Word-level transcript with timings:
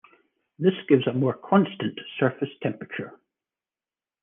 This 0.57 0.73
gives 0.89 1.05
a 1.05 1.13
more 1.13 1.35
constant 1.35 1.99
surface 2.17 2.49
temperature. 2.63 3.19